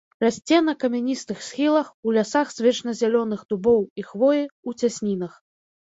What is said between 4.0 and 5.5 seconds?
і хвоі, у цяснінах.